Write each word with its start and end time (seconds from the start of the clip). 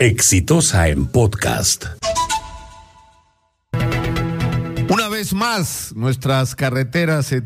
Exitosa 0.00 0.88
en 0.88 1.04
podcast. 1.04 1.84
Una 4.88 5.08
vez 5.10 5.34
más, 5.34 5.92
nuestras 5.94 6.56
carreteras 6.56 7.26
se 7.26 7.42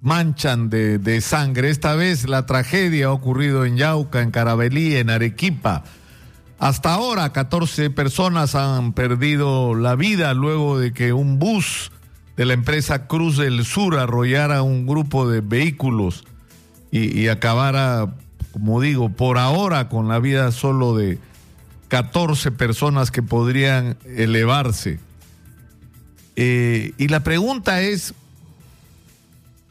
manchan 0.00 0.68
de, 0.68 0.98
de, 0.98 1.20
sangre. 1.20 1.70
Esta 1.70 1.94
vez 1.94 2.28
la 2.28 2.44
tragedia 2.44 3.06
ha 3.06 3.12
ocurrido 3.12 3.64
en 3.64 3.76
Yauca, 3.76 4.20
en 4.20 4.32
Carabelí, 4.32 4.96
en 4.96 5.10
Arequipa. 5.10 5.84
Hasta 6.58 6.92
ahora, 6.92 7.32
14 7.32 7.90
personas 7.90 8.56
han 8.56 8.94
perdido 8.94 9.76
la 9.76 9.94
vida 9.94 10.34
luego 10.34 10.80
de 10.80 10.92
que 10.92 11.12
un 11.12 11.38
bus 11.38 11.92
de 12.36 12.46
la 12.46 12.54
empresa 12.54 13.06
Cruz 13.06 13.36
del 13.36 13.64
Sur 13.64 13.96
arrollara 13.96 14.62
un 14.62 14.88
grupo 14.88 15.30
de 15.30 15.40
vehículos 15.40 16.24
y, 16.90 17.16
y 17.16 17.28
acabara, 17.28 18.16
como 18.50 18.80
digo, 18.80 19.10
por 19.10 19.38
ahora 19.38 19.88
con 19.88 20.08
la 20.08 20.18
vida 20.18 20.50
solo 20.50 20.96
de 20.96 21.20
14 21.92 22.52
personas 22.52 23.10
que 23.10 23.22
podrían 23.22 23.98
elevarse. 24.06 24.98
Eh, 26.36 26.94
y 26.96 27.08
la 27.08 27.22
pregunta 27.22 27.82
es, 27.82 28.14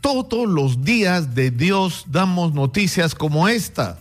todos 0.01 0.47
los 0.47 0.83
días 0.83 1.33
de 1.33 1.49
Dios 1.49 2.05
damos 2.11 2.53
noticias 2.53 3.15
como 3.15 3.47
esta. 3.47 3.97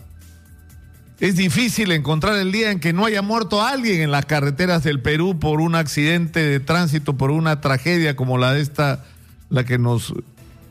Es 1.19 1.35
difícil 1.35 1.91
encontrar 1.91 2.35
el 2.35 2.51
día 2.51 2.69
en 2.69 2.79
que 2.79 2.93
no 2.93 3.05
haya 3.05 3.23
muerto 3.23 3.63
alguien 3.63 4.01
en 4.01 4.11
las 4.11 4.27
carreteras 4.27 4.83
del 4.83 5.01
Perú 5.01 5.39
por 5.39 5.59
un 5.59 5.73
accidente 5.73 6.41
de 6.41 6.59
tránsito, 6.59 7.17
por 7.17 7.31
una 7.31 7.59
tragedia 7.59 8.15
como 8.15 8.37
la 8.37 8.53
de 8.53 8.61
esta, 8.61 9.03
la 9.49 9.63
que 9.63 9.79
nos 9.79 10.13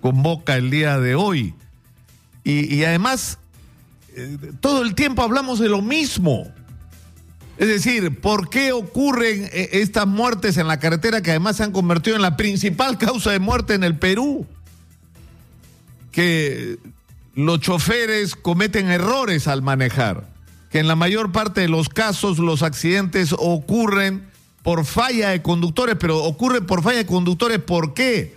convoca 0.01 0.57
el 0.57 0.71
día 0.71 1.01
de 1.01 1.17
hoy. 1.17 1.53
Y, 2.45 2.85
además, 2.85 3.39
eh, 4.15 4.39
todo 4.61 4.83
el 4.83 4.95
tiempo 4.95 5.23
hablamos 5.23 5.59
de 5.59 5.69
lo 5.69 5.83
mismo. 5.83 6.47
Es 7.61 7.69
decir, 7.69 8.19
¿por 8.23 8.49
qué 8.49 8.73
ocurren 8.73 9.51
eh, 9.53 9.69
estas 9.73 10.07
muertes 10.07 10.57
en 10.57 10.67
la 10.67 10.81
carretera 10.81 11.21
que 11.21 11.29
además 11.29 11.59
se 11.59 11.63
han 11.63 11.73
convertido 11.73 12.17
en 12.17 12.23
la 12.23 12.35
principal 12.39 12.97
causa 12.97 13.33
de 13.33 13.39
muerte 13.39 13.75
en 13.75 13.85
el 13.85 13.99
Perú? 13.99 14.47
Que 16.11 16.79
los 17.35 17.61
choferes 17.61 18.35
cometen 18.35 18.91
errores 18.91 19.47
al 19.47 19.61
manejar, 19.61 20.27
que 20.71 20.79
en 20.79 20.89
la 20.89 20.97
mayor 20.97 21.33
parte 21.33 21.61
de 21.61 21.69
los 21.69 21.91
casos 21.91 22.39
los 22.39 22.63
accidentes 22.63 23.35
ocurren 23.39 24.27
por 24.63 24.87
falla 24.87 25.29
de 25.29 25.43
conductores, 25.43 25.97
pero 26.01 26.25
ocurren 26.25 26.65
por 26.65 26.83
falla 26.83 26.97
de 26.97 27.07
conductores, 27.07 27.59
¿por 27.59 27.93
qué? 27.93 28.37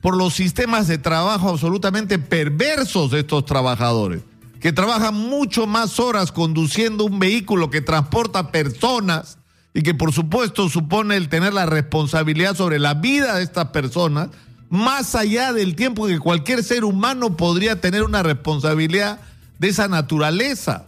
Por 0.00 0.16
los 0.16 0.32
sistemas 0.32 0.88
de 0.88 0.96
trabajo 0.96 1.50
absolutamente 1.50 2.18
perversos 2.18 3.10
de 3.10 3.20
estos 3.20 3.44
trabajadores 3.44 4.22
que 4.62 4.72
trabajan 4.72 5.14
mucho 5.14 5.66
más 5.66 5.98
horas 5.98 6.30
conduciendo 6.30 7.04
un 7.04 7.18
vehículo 7.18 7.68
que 7.68 7.80
transporta 7.80 8.52
personas 8.52 9.38
y 9.74 9.82
que 9.82 9.92
por 9.92 10.12
supuesto 10.12 10.68
supone 10.68 11.16
el 11.16 11.28
tener 11.28 11.52
la 11.52 11.66
responsabilidad 11.66 12.54
sobre 12.54 12.78
la 12.78 12.94
vida 12.94 13.34
de 13.34 13.42
estas 13.42 13.70
personas, 13.70 14.28
más 14.70 15.16
allá 15.16 15.52
del 15.52 15.74
tiempo 15.74 16.06
que 16.06 16.20
cualquier 16.20 16.62
ser 16.62 16.84
humano 16.84 17.36
podría 17.36 17.80
tener 17.80 18.04
una 18.04 18.22
responsabilidad 18.22 19.18
de 19.58 19.68
esa 19.68 19.88
naturaleza. 19.88 20.86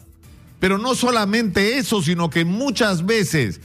Pero 0.61 0.79
no 0.79 0.95
solamente 0.95 1.77
eso, 1.77 2.01
sino 2.01 2.31
que 2.31 2.45
muchas 2.45 3.05
veces 3.05 3.61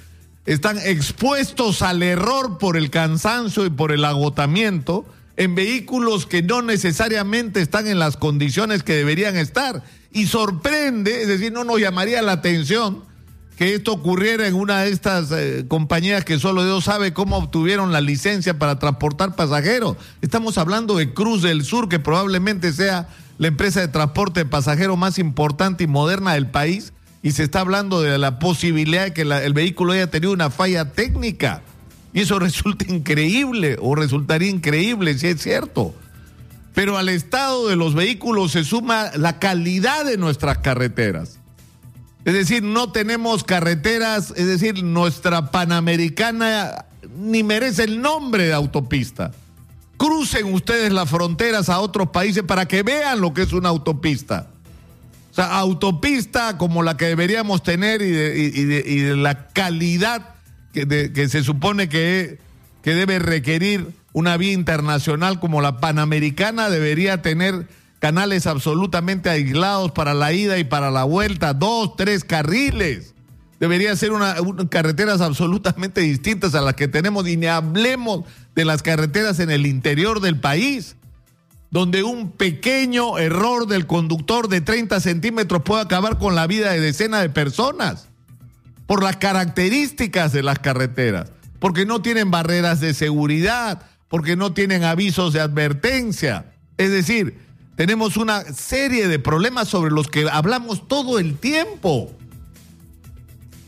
están 0.47 0.79
expuestos 0.79 1.83
al 1.83 2.01
error 2.01 2.57
por 2.57 2.77
el 2.77 2.89
cansancio 2.89 3.63
y 3.63 3.69
por 3.69 3.91
el 3.91 4.03
agotamiento 4.03 5.05
en 5.39 5.55
vehículos 5.55 6.25
que 6.25 6.43
no 6.43 6.61
necesariamente 6.61 7.61
están 7.61 7.87
en 7.87 7.97
las 7.97 8.17
condiciones 8.17 8.83
que 8.83 8.93
deberían 8.93 9.37
estar. 9.37 9.83
Y 10.11 10.27
sorprende, 10.27 11.21
es 11.21 11.29
decir, 11.29 11.53
no 11.53 11.63
nos 11.63 11.79
llamaría 11.79 12.21
la 12.21 12.33
atención 12.33 13.03
que 13.55 13.73
esto 13.73 13.93
ocurriera 13.93 14.47
en 14.47 14.53
una 14.53 14.81
de 14.81 14.91
estas 14.91 15.31
eh, 15.31 15.63
compañías 15.69 16.25
que 16.25 16.39
solo 16.39 16.65
Dios 16.65 16.83
sabe 16.83 17.13
cómo 17.13 17.37
obtuvieron 17.37 17.93
la 17.93 18.01
licencia 18.01 18.59
para 18.59 18.79
transportar 18.79 19.37
pasajeros. 19.37 19.95
Estamos 20.21 20.57
hablando 20.57 20.97
de 20.97 21.13
Cruz 21.13 21.41
del 21.41 21.63
Sur, 21.63 21.87
que 21.87 21.99
probablemente 21.99 22.73
sea 22.73 23.07
la 23.37 23.47
empresa 23.47 23.79
de 23.79 23.87
transporte 23.87 24.41
de 24.41 24.45
pasajeros 24.45 24.97
más 24.97 25.19
importante 25.19 25.85
y 25.85 25.87
moderna 25.87 26.33
del 26.33 26.47
país, 26.47 26.91
y 27.23 27.31
se 27.31 27.43
está 27.43 27.61
hablando 27.61 28.01
de 28.01 28.17
la 28.17 28.39
posibilidad 28.39 29.05
de 29.05 29.13
que 29.13 29.21
el 29.21 29.53
vehículo 29.53 29.93
haya 29.93 30.07
tenido 30.07 30.33
una 30.33 30.49
falla 30.49 30.91
técnica. 30.91 31.61
Y 32.13 32.21
eso 32.21 32.39
resulta 32.39 32.85
increíble, 32.87 33.77
o 33.81 33.95
resultaría 33.95 34.49
increíble 34.49 35.17
si 35.17 35.27
es 35.27 35.41
cierto. 35.41 35.93
Pero 36.73 36.97
al 36.97 37.09
estado 37.09 37.67
de 37.67 37.75
los 37.75 37.93
vehículos 37.93 38.51
se 38.51 38.63
suma 38.63 39.11
la 39.15 39.39
calidad 39.39 40.05
de 40.05 40.17
nuestras 40.17 40.59
carreteras. 40.59 41.39
Es 42.25 42.33
decir, 42.33 42.63
no 42.63 42.91
tenemos 42.91 43.43
carreteras, 43.43 44.33
es 44.35 44.45
decir, 44.45 44.83
nuestra 44.83 45.51
Panamericana 45.51 46.85
ni 47.17 47.43
merece 47.43 47.85
el 47.85 48.01
nombre 48.01 48.45
de 48.45 48.53
autopista. 48.53 49.31
Crucen 49.97 50.53
ustedes 50.53 50.93
las 50.93 51.09
fronteras 51.09 51.69
a 51.69 51.79
otros 51.79 52.09
países 52.09 52.43
para 52.43 52.67
que 52.67 52.83
vean 52.83 53.19
lo 53.19 53.33
que 53.33 53.41
es 53.41 53.53
una 53.53 53.69
autopista. 53.69 54.47
O 55.31 55.33
sea, 55.33 55.57
autopista 55.57 56.57
como 56.57 56.83
la 56.83 56.97
que 56.97 57.05
deberíamos 57.05 57.63
tener 57.63 58.01
y 58.01 58.11
de, 58.11 58.51
y 58.53 58.63
de, 58.63 58.83
y 58.85 58.99
de 58.99 59.15
la 59.15 59.47
calidad 59.47 60.35
que, 60.73 60.85
de, 60.85 61.13
que, 61.13 61.29
se 61.29 61.43
supone 61.43 61.89
que, 61.89 62.39
que 62.81 62.93
debe 62.93 63.19
requerir 63.19 63.93
una 64.13 64.37
vía 64.37 64.53
internacional 64.53 65.39
como 65.39 65.61
la 65.61 65.77
Panamericana 65.77 66.69
debería 66.69 67.21
tener 67.21 67.67
canales 67.99 68.47
absolutamente 68.47 69.29
aislados 69.29 69.91
para 69.91 70.13
la 70.13 70.31
ida 70.33 70.57
y 70.57 70.63
para 70.63 70.89
la 70.89 71.03
vuelta, 71.03 71.53
dos, 71.53 71.95
tres 71.95 72.23
carriles. 72.23 73.13
Debería 73.59 73.95
ser 73.95 74.13
una, 74.13 74.41
una, 74.41 74.69
carreteras 74.69 75.19
absolutamente 75.19 76.01
distintas 76.01 76.55
a 76.55 76.61
las 76.61 76.75
que 76.75 76.87
tenemos 76.87 77.27
y 77.27 77.35
ni 77.35 77.47
hablemos 77.47 78.23
de 78.55 78.63
las 78.63 78.81
carreteras 78.81 79.39
en 79.39 79.51
el 79.51 79.65
interior 79.65 80.21
del 80.21 80.39
país, 80.39 80.95
donde 81.69 82.03
un 82.03 82.31
pequeño 82.31 83.17
error 83.19 83.67
del 83.67 83.85
conductor 83.85 84.47
de 84.47 84.61
30 84.61 85.01
centímetros 85.01 85.61
puede 85.63 85.81
acabar 85.81 86.17
con 86.17 86.35
la 86.35 86.47
vida 86.47 86.71
de 86.71 86.79
decenas 86.79 87.21
de 87.21 87.29
personas 87.29 88.08
por 88.89 89.03
las 89.03 89.17
características 89.17 90.31
de 90.31 90.41
las 90.41 90.57
carreteras, 90.57 91.31
porque 91.59 91.85
no 91.85 92.01
tienen 92.01 92.31
barreras 92.31 92.79
de 92.79 92.95
seguridad, 92.95 93.83
porque 94.07 94.35
no 94.35 94.51
tienen 94.53 94.83
avisos 94.83 95.31
de 95.31 95.41
advertencia. 95.41 96.53
Es 96.75 96.89
decir, 96.89 97.37
tenemos 97.75 98.17
una 98.17 98.41
serie 98.45 99.07
de 99.07 99.19
problemas 99.19 99.67
sobre 99.67 99.91
los 99.91 100.07
que 100.07 100.27
hablamos 100.27 100.87
todo 100.87 101.19
el 101.19 101.37
tiempo. 101.37 102.11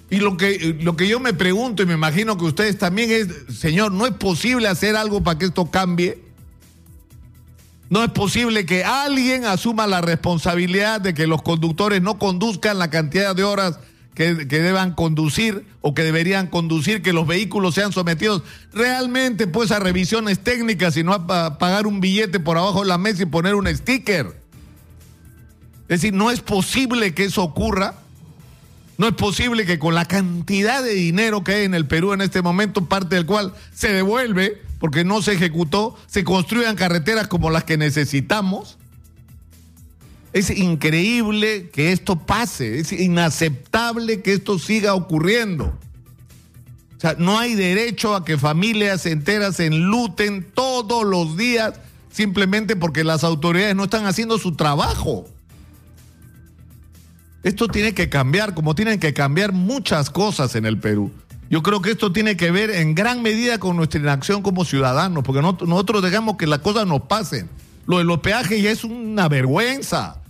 Y 0.10 0.16
lo 0.16 0.38
que, 0.38 0.76
lo 0.82 0.96
que 0.96 1.08
yo 1.08 1.20
me 1.20 1.36
pregunto, 1.36 1.84
y 1.84 1.86
me 1.86 1.94
imagino 1.94 2.36
que 2.36 2.46
ustedes 2.46 2.80
también 2.80 3.12
es, 3.12 3.60
señor, 3.60 3.92
¿no 3.92 4.08
es 4.08 4.14
posible 4.14 4.70
hacer 4.70 4.96
algo 4.96 5.22
para 5.22 5.38
que 5.38 5.46
esto 5.46 5.70
cambie? 5.70 6.20
No 7.92 8.04
es 8.04 8.10
posible 8.10 8.66
que 8.66 8.84
alguien 8.84 9.46
asuma 9.46 9.86
la 9.86 10.02
responsabilidad 10.02 11.00
de 11.00 11.14
que 11.14 11.28
los 11.28 11.44
conductores 11.44 12.02
no 12.02 12.18
conduzcan 12.18 12.80
la 12.80 12.90
cantidad 12.90 13.36
de 13.36 13.44
horas 13.44 13.78
que, 14.14 14.34
deban 14.34 14.94
conducir 14.94 15.66
o 15.82 15.94
que 15.94 16.04
deberían 16.04 16.48
conducir, 16.48 17.02
que 17.02 17.14
los 17.14 17.26
vehículos 17.26 17.76
sean 17.76 17.92
sometidos 17.92 18.44
realmente 18.74 19.48
pues 19.48 19.72
a 19.72 19.80
revisiones 19.80 20.40
técnicas 20.40 20.98
y 20.98 21.04
no 21.04 21.14
a 21.14 21.58
pagar 21.58 21.88
un 21.88 22.02
billete 22.02 22.40
por 22.40 22.58
abajo 22.58 22.82
de 22.82 22.88
la 22.88 22.98
mesa 22.98 23.24
y 23.24 23.28
poner 23.28 23.56
un 23.56 23.68
sticker. 23.68 24.28
Es 25.84 26.02
decir, 26.02 26.14
no 26.14 26.32
es 26.32 26.42
posible 26.42 27.14
que 27.14 27.26
eso 27.26 27.44
ocurra. 27.44 27.96
No 28.98 29.08
es 29.08 29.14
posible 29.16 29.66
que 29.66 29.80
con 29.80 29.96
la 29.96 30.06
cantidad 30.06 30.84
de 30.84 30.94
dinero 30.94 31.44
que 31.44 31.54
hay 31.54 31.66
en 31.66 31.74
el 31.74 31.88
Perú 31.88 32.14
en 32.14 32.22
este 32.22 32.42
momento, 32.42 32.86
parte 32.86 33.16
del 33.16 33.26
cual 33.26 33.54
se 33.74 33.92
devuelve 33.92 34.62
porque 34.80 35.04
no 35.04 35.22
se 35.22 35.34
ejecutó, 35.34 35.98
se 36.08 36.24
construyan 36.24 36.76
carreteras 36.76 37.28
como 37.28 37.50
las 37.50 37.64
que 37.64 37.78
necesitamos. 37.78 38.78
Es 40.34 40.50
increíble 40.50 41.70
que 41.70 41.92
esto 41.92 42.16
pase, 42.16 42.80
es 42.80 42.92
inaceptable 42.92 44.22
que 44.22 44.34
esto 44.34 44.60
siga 44.60 44.94
ocurriendo. 44.94 45.78
O 46.98 47.00
sea, 47.02 47.16
no 47.18 47.40
hay 47.40 47.56
derecho 47.56 48.16
a 48.16 48.24
que 48.24 48.38
familias 48.38 49.06
enteras 49.06 49.58
se 49.58 49.66
enluten 49.66 50.48
todos 50.54 51.04
los 51.04 51.36
días 51.36 51.74
simplemente 52.12 52.76
porque 52.76 53.04
las 53.04 53.24
autoridades 53.24 53.76
no 53.76 53.86
están 53.86 54.06
haciendo 54.06 54.38
su 54.38 54.56
trabajo. 54.56 55.26
Esto 57.44 57.68
tiene 57.68 57.94
que 57.94 58.08
cambiar, 58.08 58.54
como 58.54 58.76
tienen 58.76 59.00
que 59.00 59.14
cambiar 59.14 59.52
muchas 59.52 60.10
cosas 60.12 60.56
en 60.56 60.66
el 60.66 60.78
Perú. 60.78 61.12
Yo 61.50 61.64
creo 61.64 61.82
que 61.82 61.92
esto 61.92 62.14
tiene 62.14 62.38
que 62.38 62.52
ver 62.52 62.70
en 62.70 62.96
gran 62.96 63.22
medida 63.22 63.58
con 63.58 63.76
nuestra 63.76 64.00
inacción 64.00 64.42
como 64.42 64.64
ciudadanos, 64.64 65.24
porque 65.24 65.42
no, 65.42 65.58
nosotros 65.66 66.02
dejamos 66.04 66.38
que 66.38 66.48
las 66.48 66.60
cosas 66.60 66.86
nos 66.88 67.02
pasen. 67.02 67.50
Lo 67.88 67.98
de 67.98 68.04
los 68.04 68.20
peajes 68.20 68.62
ya 68.62 68.72
es 68.72 68.84
una 68.84 69.28
vergüenza. 69.28 70.21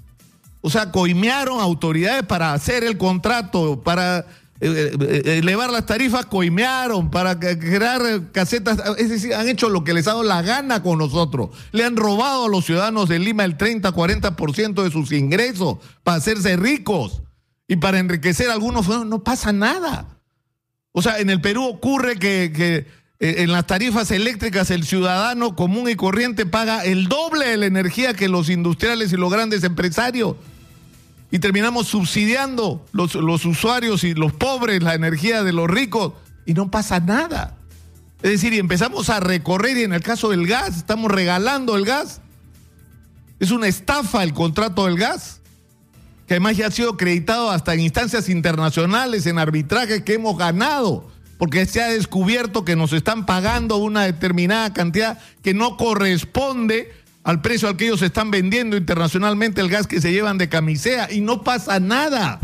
O 0.62 0.70
sea, 0.70 0.92
coimearon 0.92 1.60
autoridades 1.60 2.24
para 2.24 2.54
hacer 2.54 2.84
el 2.84 2.98
contrato, 2.98 3.82
para 3.82 4.28
eh, 4.60 4.96
eh, 5.00 5.40
elevar 5.40 5.72
las 5.72 5.88
tarifas, 5.88 6.28
coimearon, 6.28 7.10
para 7.10 7.40
crear 7.40 8.32
casetas. 8.32 8.80
Es 8.98 9.10
decir, 9.10 9.34
han 9.34 9.50
hecho 9.50 9.70
lo 9.70 9.84
que 9.84 9.94
les 9.94 10.08
ha 10.08 10.12
dado 10.12 10.24
la 10.24 10.44
gana 10.44 10.84
con 10.84 11.00
nosotros. 11.00 11.50
Le 11.72 11.84
han 11.84 11.98
robado 11.98 12.46
a 12.46 12.50
los 12.50 12.66
ciudadanos 12.66 13.10
de 13.10 13.18
Lima 13.18 13.44
el 13.44 13.58
30, 13.58 13.92
40% 13.92 14.84
de 14.84 14.92
sus 14.92 15.12
ingresos 15.12 15.78
para 16.04 16.18
hacerse 16.18 16.56
ricos. 16.58 17.24
y 17.68 17.78
para 17.78 18.00
enriquecer 18.00 18.50
a 18.50 18.54
algunos, 18.54 18.88
no 19.06 19.24
pasa 19.24 19.54
nada. 19.54 20.20
O 20.92 21.02
sea, 21.02 21.20
en 21.20 21.30
el 21.30 21.40
Perú 21.40 21.64
ocurre 21.64 22.20
que, 22.20 22.52
que 22.54 22.86
eh, 23.22 23.44
en 23.44 23.52
las 23.52 23.68
tarifas 23.68 24.10
eléctricas 24.10 24.72
el 24.72 24.84
ciudadano 24.84 25.56
común 25.56 25.88
y 25.88 25.96
corriente 25.96 26.48
paga 26.48 26.84
el 26.84 27.08
doble 27.08 27.48
de 27.48 27.58
la 27.58 27.68
energía 27.68 28.16
que 28.16 28.28
los 28.28 28.50
industriales 28.50 29.14
y 29.14 29.16
los 29.16 29.32
grandes 29.32 29.64
empresarios. 29.64 30.36
Y 31.32 31.40
terminamos 31.40 31.88
subsidiando 31.88 32.86
los, 32.92 33.16
usuarios 33.16 34.04
y 34.04 34.14
los 34.14 34.34
pobres 34.34 34.84
la 34.84 34.94
energía 34.94 35.44
de 35.44 35.54
los 35.54 35.70
ricos 35.70 36.14
y 36.46 36.54
no 36.54 36.70
pasa 36.70 37.00
nada. 37.00 37.58
Es 38.22 38.32
decir, 38.32 38.54
y 38.54 38.60
empezamos 38.60 39.10
a 39.10 39.20
recorrer 39.20 39.78
y 39.78 39.84
en 39.84 39.94
el 39.94 40.04
caso 40.04 40.30
del 40.30 40.46
gas, 40.46 40.78
estamos 40.78 41.10
regalando 41.10 41.76
el 41.76 41.86
gas. 41.86 42.22
Es 43.40 43.52
una 43.52 43.68
estafa 43.68 44.24
el 44.24 44.34
contrato 44.34 44.86
del 44.86 44.98
gas 44.98 45.42
que 46.32 46.36
además 46.36 46.56
ya 46.56 46.68
ha 46.68 46.72
sido 46.72 46.92
acreditado 46.92 47.52
hasta 47.52 47.74
en 47.74 47.82
instancias 47.82 48.30
internacionales, 48.30 49.26
en 49.26 49.38
arbitraje 49.38 50.06
que 50.06 50.14
hemos 50.14 50.38
ganado, 50.38 51.10
porque 51.38 51.66
se 51.66 51.84
ha 51.84 51.88
descubierto 51.90 52.64
que 52.64 52.78
nos 52.78 52.94
están 52.94 53.26
pagando 53.26 53.76
una 53.76 54.04
determinada 54.04 54.72
cantidad 54.72 55.20
que 55.44 55.54
no 55.54 55.76
corresponde 55.76 56.94
al 57.24 57.42
precio 57.42 57.68
al 57.68 57.78
que 57.78 57.86
ellos 57.86 58.02
están 58.02 58.32
vendiendo 58.32 58.78
internacionalmente 58.78 59.62
el 59.62 59.70
gas 59.70 59.88
que 59.88 60.02
se 60.02 60.12
llevan 60.12 60.38
de 60.38 60.50
camisea 60.50 61.12
y 61.12 61.22
no 61.22 61.44
pasa 61.44 61.80
nada. 61.80 62.40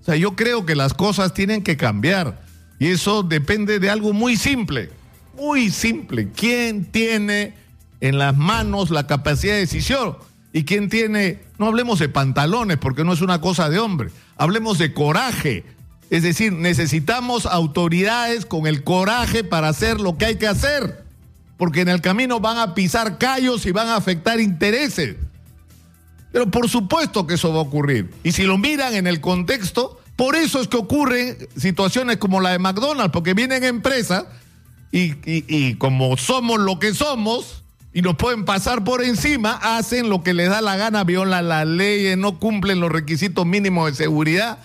O 0.00 0.04
sea, 0.04 0.16
yo 0.16 0.36
creo 0.36 0.66
que 0.66 0.74
las 0.74 0.94
cosas 0.94 1.34
tienen 1.34 1.62
que 1.62 1.76
cambiar 1.76 2.42
y 2.78 2.88
eso 2.88 3.22
depende 3.22 3.78
de 3.78 3.90
algo 3.90 4.12
muy 4.12 4.36
simple, 4.36 4.90
muy 5.36 5.70
simple. 5.70 6.28
¿Quién 6.30 6.84
tiene 6.84 7.54
en 8.00 8.18
las 8.18 8.36
manos 8.36 8.90
la 8.90 9.06
capacidad 9.06 9.54
de 9.54 9.60
decisión? 9.60 10.16
¿Y 10.52 10.64
quién 10.64 10.88
tiene, 10.88 11.40
no 11.58 11.66
hablemos 11.66 11.98
de 11.98 12.08
pantalones, 12.08 12.78
porque 12.78 13.02
no 13.02 13.12
es 13.12 13.22
una 13.22 13.40
cosa 13.40 13.70
de 13.70 13.78
hombre, 13.78 14.10
hablemos 14.36 14.78
de 14.78 14.92
coraje? 14.92 15.64
Es 16.10 16.22
decir, 16.22 16.52
necesitamos 16.52 17.46
autoridades 17.46 18.46
con 18.46 18.66
el 18.66 18.84
coraje 18.84 19.42
para 19.42 19.68
hacer 19.68 20.00
lo 20.00 20.16
que 20.16 20.26
hay 20.26 20.36
que 20.36 20.46
hacer, 20.46 21.03
porque 21.56 21.82
en 21.82 21.88
el 21.88 22.00
camino 22.00 22.40
van 22.40 22.58
a 22.58 22.74
pisar 22.74 23.18
callos 23.18 23.66
y 23.66 23.72
van 23.72 23.88
a 23.88 23.96
afectar 23.96 24.40
intereses. 24.40 25.16
Pero 26.32 26.50
por 26.50 26.68
supuesto 26.68 27.26
que 27.26 27.34
eso 27.34 27.52
va 27.52 27.58
a 27.58 27.62
ocurrir. 27.62 28.10
Y 28.24 28.32
si 28.32 28.42
lo 28.42 28.58
miran 28.58 28.94
en 28.94 29.06
el 29.06 29.20
contexto, 29.20 30.00
por 30.16 30.36
eso 30.36 30.60
es 30.60 30.68
que 30.68 30.76
ocurren 30.76 31.36
situaciones 31.56 32.16
como 32.16 32.40
la 32.40 32.50
de 32.50 32.58
McDonald's, 32.58 33.12
porque 33.12 33.34
vienen 33.34 33.64
empresas 33.64 34.24
y, 34.90 35.14
y 35.24 35.74
como 35.76 36.16
somos 36.16 36.60
lo 36.60 36.78
que 36.78 36.94
somos, 36.94 37.64
y 37.94 38.02
nos 38.02 38.16
pueden 38.16 38.44
pasar 38.44 38.82
por 38.82 39.04
encima, 39.04 39.52
hacen 39.62 40.10
lo 40.10 40.24
que 40.24 40.34
les 40.34 40.50
da 40.50 40.60
la 40.60 40.76
gana, 40.76 41.04
violan 41.04 41.48
las 41.48 41.64
leyes, 41.64 42.18
no 42.18 42.40
cumplen 42.40 42.80
los 42.80 42.90
requisitos 42.90 43.46
mínimos 43.46 43.88
de 43.88 43.94
seguridad. 43.96 44.58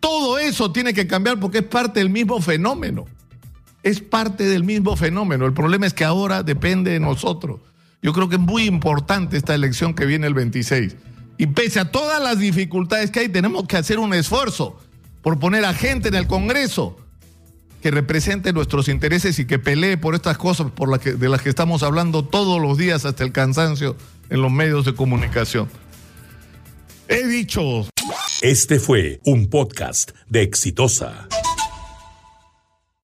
Todo 0.00 0.38
eso 0.38 0.70
tiene 0.70 0.92
que 0.92 1.06
cambiar 1.06 1.40
porque 1.40 1.58
es 1.58 1.64
parte 1.64 2.00
del 2.00 2.10
mismo 2.10 2.42
fenómeno. 2.42 3.06
Es 3.88 4.00
parte 4.02 4.44
del 4.44 4.64
mismo 4.64 4.96
fenómeno. 4.96 5.46
El 5.46 5.54
problema 5.54 5.86
es 5.86 5.94
que 5.94 6.04
ahora 6.04 6.42
depende 6.42 6.90
de 6.90 7.00
nosotros. 7.00 7.60
Yo 8.02 8.12
creo 8.12 8.28
que 8.28 8.34
es 8.34 8.40
muy 8.40 8.64
importante 8.64 9.38
esta 9.38 9.54
elección 9.54 9.94
que 9.94 10.04
viene 10.04 10.26
el 10.26 10.34
26. 10.34 10.94
Y 11.38 11.46
pese 11.46 11.80
a 11.80 11.90
todas 11.90 12.22
las 12.22 12.38
dificultades 12.38 13.10
que 13.10 13.20
hay, 13.20 13.30
tenemos 13.30 13.66
que 13.66 13.78
hacer 13.78 13.98
un 13.98 14.12
esfuerzo 14.12 14.78
por 15.22 15.38
poner 15.38 15.64
a 15.64 15.72
gente 15.72 16.08
en 16.08 16.16
el 16.16 16.26
Congreso 16.26 16.98
que 17.80 17.90
represente 17.90 18.52
nuestros 18.52 18.88
intereses 18.88 19.38
y 19.38 19.46
que 19.46 19.58
pelee 19.58 19.96
por 19.96 20.14
estas 20.14 20.36
cosas 20.36 20.70
por 20.70 20.90
las 20.90 20.98
que, 20.98 21.14
de 21.14 21.30
las 21.30 21.40
que 21.40 21.48
estamos 21.48 21.82
hablando 21.82 22.26
todos 22.26 22.60
los 22.60 22.76
días 22.76 23.06
hasta 23.06 23.24
el 23.24 23.32
cansancio 23.32 23.96
en 24.28 24.42
los 24.42 24.52
medios 24.52 24.84
de 24.84 24.94
comunicación. 24.94 25.66
He 27.08 27.26
dicho. 27.26 27.88
Este 28.42 28.80
fue 28.80 29.22
un 29.24 29.48
podcast 29.48 30.10
de 30.28 30.42
Exitosa. 30.42 31.26